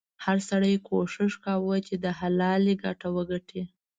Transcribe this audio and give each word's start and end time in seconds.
هر 0.23 0.37
سړي 0.49 0.73
کوښښ 0.87 1.33
کاوه 1.45 1.75
چې 1.87 1.95
د 2.03 2.05
حلالې 2.19 2.73
ګټه 2.83 3.07
وګټي. 3.15 3.63